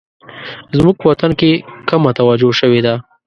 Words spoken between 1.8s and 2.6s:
کمه توجه